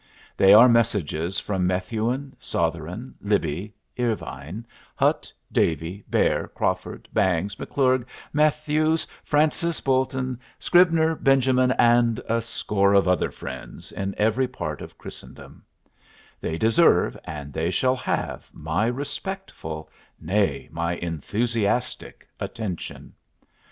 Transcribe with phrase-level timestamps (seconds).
[0.35, 9.05] They are messages from Methuen, Sotheran, Libbie, Irvine, Hutt, Davey, Baer, Crawford, Bangs, McClurg, Matthews,
[9.23, 15.63] Francis, Bouton, Scribner, Benjamin, and a score of other friends in every part of Christendom;
[16.39, 19.87] they deserve and they shall have my respectful
[20.19, 23.13] nay, my enthusiastic attention.